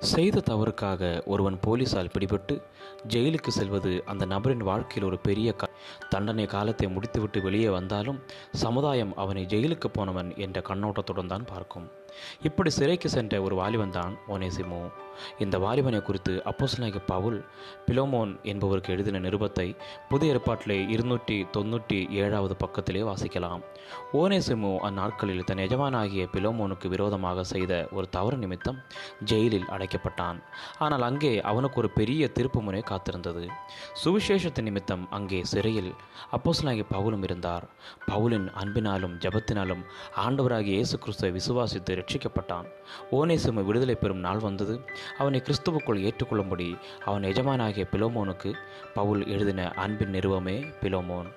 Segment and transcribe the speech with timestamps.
[0.00, 2.62] செய்த தவறுக்காக ஒருவன் போலீசால் பிடிபட்டு
[3.06, 5.68] ஜெயிலுக்கு செல்வது அந்த நபரின் வாழ்க்கையில் ஒரு பெரிய க
[6.08, 11.88] தண்டனை காலத்தை முடித்துவிட்டு வெளியே வந்தாலும் சமுதாயம் அவனை ஜெயிலுக்கு போனவன் என்ற கண்ணோட்டத்துடன் தான் பார்க்கும்.
[12.42, 14.80] இப்படி சிறைக்கு சென்ற ஒரு வாலிபன் தான் ஒனேசிமோ
[15.38, 17.44] இந்த வாலிபனை குறித்து அப்போசனாக பவுல்
[17.86, 19.76] பிலோமோன் என்பவருக்கு எழுதின நிருபத்தை
[20.08, 23.62] புதிய ஏற்பாட்டிலே இருநூற்றி தொண்ணூற்றி ஏழாவது பக்கத்திலே வாசிக்கலாம்.
[24.12, 28.80] ஓனேசிமோ அந்நாட்களில் தன் எஜமானாகிய பிலோமோனுக்கு விரோதமாக செய்த ஒரு தவறு நிமித்தம்
[29.24, 30.38] ஜெயிலில் அடை அழைக்கப்பட்டான்.
[30.84, 33.44] ஆனால் அங்கே அவனுக்கு ஒரு பெரிய திருப்பு முனை காத்திருந்தது.
[34.02, 35.90] சுவிசேஷத்தின் நிமித்தம் அங்கே சிறையில்
[36.36, 37.64] அப்போஸ்தலனாகிய பவுலும் இருந்தார்.
[38.10, 39.82] பவுலின் அன்பினாலும் ஜபத்தினாலும்
[40.24, 42.68] ஆண்டவராகிய இயேசு கிறிஸ்துவை விசுவாசித்து ரட்சிக்கப்பட்டான்
[43.18, 44.76] ஓனேசிமு விடுதலை பெறும் நாள் வந்தது.
[45.20, 46.70] அவனை கிறிஸ்துவுக்குள் ஏற்றுக்கொள்ளும்படி
[47.08, 48.52] அவன் எஜமானாகிய பிலோமோனுக்கு
[48.98, 51.30] பவுல் எழுதின அன்பின் நிறுவமே பிலோமோன்.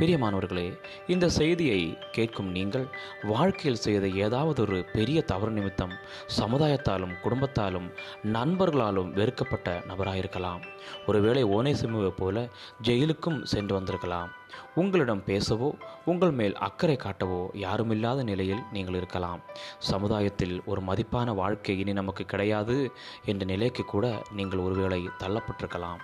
[0.00, 1.80] பிரியமானவர்களே இந்த செய்தியை
[2.12, 2.84] கேட்கும் நீங்கள்
[3.22, 5.92] வாழ்க்கையில் செய்த ஏதாவது ஒரு பெரிய தவறு நிமித்தம்
[6.38, 7.88] சமுதாயத்தாலும் குடும்பத்தாலும்
[8.36, 10.62] நண்பர்களாலும் வெறுக்கப்பட்ட நபராயிருக்கலாம்.
[11.06, 12.48] ஒருவேளை ஓனேசிமுவை போல
[12.82, 14.30] ஜெயிலுக்கும் சென்று வந்திருக்கலாம்.
[14.74, 15.68] உங்களிடம் பேசவோ
[16.04, 19.42] உங்கள் மேல் அக்கறை காட்டவோ யாருமில்லாத நிலையில் நீங்கள் இருக்கலாம்.
[19.90, 22.78] சமுதாயத்தில் ஒரு மதிப்பான வாழ்க்கை இனி நமக்கு கிடையாது
[23.24, 26.00] என்ற நிலைக்கு கூட நீங்கள் ஒருவேளை தள்ளப்பட்டிருக்கலாம்.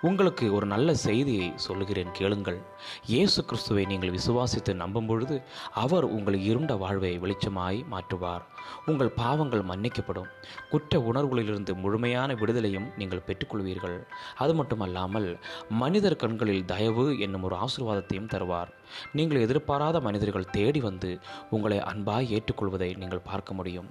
[0.00, 2.58] உங்களுக்கு ஒரு நல்ல செய்தியை சொல்லுகிறேன் கேளுங்கள்.
[3.06, 5.36] இயேசு கிறிஸ்துவை நீங்கள் விசுவாசித்து நம்பும் பொழுது
[5.84, 8.44] அவர் உங்கள் இருண்ட வாழ்வை வெளிச்சமாய் மாற்றுவார்.
[8.86, 10.30] உங்கள் பாவங்கள் மன்னிக்கப்படும்.
[10.70, 13.98] குற்ற உணர்வுகளிலிருந்து முழுமையான விடுதலையும் நீங்கள் பெற்றுக்கொள்வீர்கள்.
[14.36, 15.28] அது மட்டுமல்லாமல்
[15.68, 18.72] மனிதர் கண்களில் தயவு என்னும் ஒரு ஆசீர்வாதத்தையும் தருவார்.
[19.12, 21.10] நீங்கள் எதிர்பாராத மனிதர்கள் தேடி வந்து
[21.50, 23.88] உங்களை அன்பாய் ஏற்றுக்கொள்வதை நீங்கள் பார்க்க முடியும்.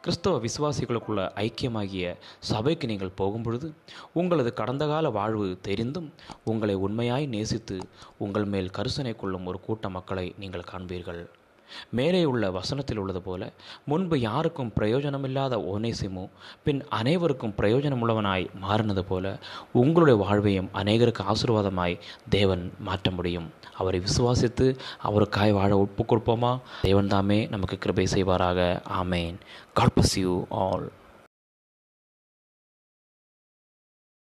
[0.00, 2.06] கிறிஸ்தவ விசுவாசிகளுக்குள்ள ஐக்கியமாகிய
[2.38, 3.68] சபைக்கு நீங்கள் போகும்பொழுது
[4.12, 6.08] உங்களது கடந்த கால வாழ்வு தெரிந்தும்
[6.44, 7.78] உங்களை உண்மையாய் நேசித்து
[8.18, 11.22] உங்கள் மேல் கருசனை கொள்ளும் ஒரு கூட்ட மக்களை நீங்கள் காண்பீர்கள்.
[11.90, 13.52] மேலே உள்ள வசனத்தில் உள்ளது போல
[13.84, 16.28] முன்பு யாருக்கும் பிரயோஜனமில்லாத ஓனேசிமு
[16.64, 19.38] பின் அனைவருக்கும் பிரயோஜனமுள்ளவனாய் மாறினது போல
[19.72, 23.52] உங்களுடைய வாழ்வையும் அநேகருக்கு ஆசீர்வாதமாய் தேவன் மாற்ற முடியும்.
[23.76, 28.82] அவரை விசுவாசித்து அவருக்காய் வாழ ஒப்பு கொடுப்போமா தேவன் தாமே நமக்கு கிருபை செய்வாராக.
[29.02, 29.34] ஆமேன்.
[29.74, 30.92] God you all